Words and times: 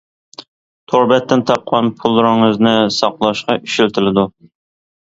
تور 0.93 1.05
بەتتىن 1.11 1.45
تاپقان 1.51 1.91
پۇللىرىڭىزنى 2.01 2.75
ساقلاشقا 2.99 3.63
ئىشلىتىلىدۇ. 3.63 4.31